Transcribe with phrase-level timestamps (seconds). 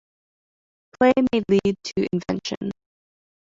[0.97, 2.71] Play may lead to invention.